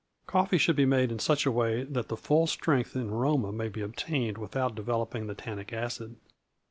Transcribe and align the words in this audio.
Coffee 0.25 0.57
should 0.57 0.75
be 0.75 0.87
made 0.87 1.11
in 1.11 1.19
such 1.19 1.45
a 1.45 1.51
way 1.51 1.83
that 1.83 2.07
the 2.07 2.17
full 2.17 2.47
strength 2.47 2.95
and 2.95 3.11
aroma 3.11 3.51
may 3.51 3.69
be 3.69 3.81
obtained 3.81 4.39
without 4.39 4.73
developing 4.73 5.27
the 5.27 5.35
tannic 5.35 5.71
acid. 5.71 6.15